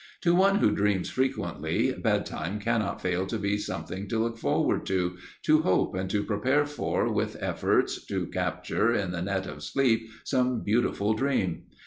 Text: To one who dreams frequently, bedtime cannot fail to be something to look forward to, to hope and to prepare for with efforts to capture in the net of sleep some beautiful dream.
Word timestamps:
To 0.21 0.33
one 0.33 0.55
who 0.57 0.71
dreams 0.71 1.11
frequently, 1.11 1.91
bedtime 1.93 2.59
cannot 2.59 2.99
fail 3.03 3.27
to 3.27 3.37
be 3.37 3.59
something 3.59 4.09
to 4.09 4.17
look 4.17 4.35
forward 4.35 4.83
to, 4.87 5.17
to 5.43 5.61
hope 5.61 5.93
and 5.93 6.09
to 6.09 6.23
prepare 6.23 6.65
for 6.65 7.13
with 7.13 7.37
efforts 7.39 8.03
to 8.07 8.25
capture 8.25 8.91
in 8.91 9.11
the 9.11 9.21
net 9.21 9.45
of 9.45 9.61
sleep 9.61 10.09
some 10.23 10.63
beautiful 10.63 11.13
dream. 11.13 11.65